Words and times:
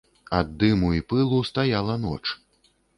Ад 0.37 0.47
дыму 0.63 0.89
і 1.01 1.05
пылу 1.15 1.39
стаяла 1.53 2.01
ноч. 2.11 2.21